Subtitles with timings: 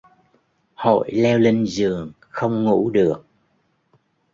[0.73, 3.25] Hội leo lên giường không ngủ được